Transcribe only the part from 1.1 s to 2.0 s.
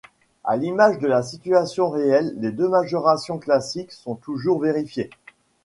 situation